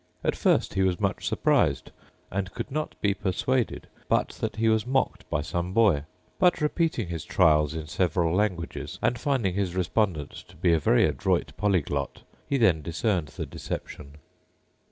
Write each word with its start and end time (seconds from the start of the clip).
At 0.23 0.35
first 0.35 0.73
he 0.73 0.81
was 0.81 0.99
much 0.99 1.27
surprised, 1.27 1.91
and 2.31 2.51
could 2.55 2.71
not 2.71 2.99
be 3.01 3.13
persuaded 3.13 3.85
but 4.09 4.29
that 4.29 4.55
he 4.55 4.67
was 4.67 4.83
mocked 4.87 5.29
by 5.29 5.41
some 5.43 5.73
boy; 5.73 6.05
but, 6.39 6.59
repeating 6.59 7.09
his 7.09 7.23
trials 7.23 7.75
in 7.75 7.85
several 7.85 8.33
languages, 8.35 8.97
and 9.03 9.19
finding 9.19 9.53
his 9.53 9.75
respondent 9.75 10.31
to 10.31 10.55
be 10.55 10.73
a 10.73 10.79
very 10.79 11.05
adroit 11.05 11.53
polyglot, 11.55 12.23
he 12.49 12.57
then 12.57 12.81
discerned 12.81 13.27
the 13.27 13.45
deception. 13.45 14.15